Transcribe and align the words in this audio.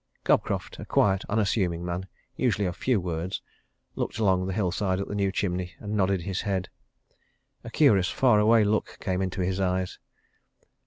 Cobcroft, 0.23 0.79
a 0.79 0.85
quiet, 0.85 1.23
unassuming 1.29 1.85
man, 1.85 2.07
usually 2.35 2.65
of 2.65 2.75
few 2.75 2.99
words, 2.99 3.43
looked 3.93 4.17
along 4.17 4.47
the 4.47 4.53
hillside 4.53 4.99
at 4.99 5.07
the 5.07 5.13
new 5.13 5.31
chimney, 5.31 5.73
and 5.77 5.95
nodded 5.95 6.21
his 6.23 6.41
head. 6.41 6.69
A 7.63 7.69
curious, 7.69 8.09
far 8.09 8.39
away 8.39 8.63
look 8.63 8.97
came 8.99 9.21
into 9.21 9.41
his 9.41 9.59
eyes. 9.59 9.99